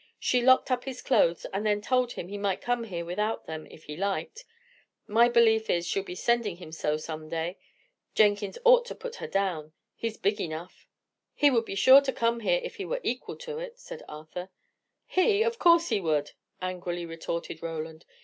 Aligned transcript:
She 0.19 0.41
locked 0.41 0.71
up 0.71 0.85
his 0.85 0.99
clothes, 0.99 1.45
and 1.53 1.63
then 1.63 1.79
told 1.79 2.13
him 2.13 2.27
he 2.27 2.37
might 2.39 2.59
come 2.59 2.85
here 2.85 3.05
without 3.05 3.45
them, 3.45 3.67
if 3.69 3.83
he 3.83 3.95
liked: 3.95 4.45
my 5.05 5.29
belief 5.29 5.69
is, 5.69 5.85
she'll 5.87 6.01
be 6.01 6.15
sending 6.15 6.57
him 6.57 6.71
so, 6.71 6.97
some 6.97 7.29
day. 7.29 7.59
Jenkins 8.15 8.57
ought 8.65 8.83
to 8.85 8.95
put 8.95 9.17
her 9.17 9.27
down. 9.27 9.73
He's 9.93 10.17
big 10.17 10.41
enough." 10.41 10.87
"He 11.35 11.51
would 11.51 11.65
be 11.65 11.75
sure 11.75 12.01
to 12.01 12.11
come 12.11 12.39
here, 12.39 12.59
if 12.63 12.77
he 12.77 12.85
were 12.85 13.01
equal 13.03 13.35
to 13.45 13.59
it," 13.59 13.77
said 13.77 14.01
Arthur. 14.09 14.49
"He! 15.05 15.43
Of 15.43 15.59
course 15.59 15.89
he 15.89 16.01
would!" 16.01 16.31
angrily 16.63 17.05
retorted 17.05 17.61
Roland. 17.61 18.05